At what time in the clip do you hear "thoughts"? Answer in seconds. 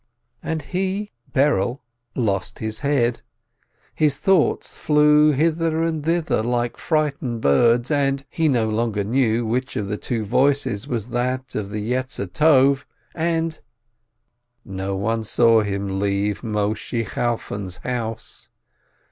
4.17-4.75